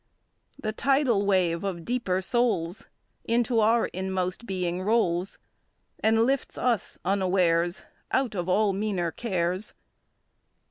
[0.57, 2.87] The tidal wave of deeper souls
[3.25, 5.37] Into our inmost being rolls,
[5.99, 9.75] And lifts us unawares Out of all meaner cares.